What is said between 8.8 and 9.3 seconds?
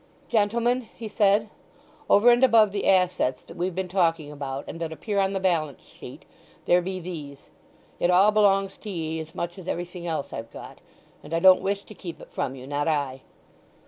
ye,